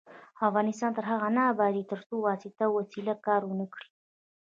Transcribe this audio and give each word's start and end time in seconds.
افغانستان 0.47 0.91
تر 0.97 1.03
هغو 1.11 1.29
نه 1.37 1.41
ابادیږي، 1.51 1.89
ترڅو 1.91 2.15
واسطه 2.19 2.63
او 2.67 2.71
وسیله 2.79 3.13
کار 3.25 3.41
ونه 3.45 3.65
کړي. 3.73 3.89